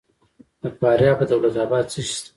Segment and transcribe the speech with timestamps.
[0.61, 2.29] د فاریاب په دولت اباد کې څه شی شته؟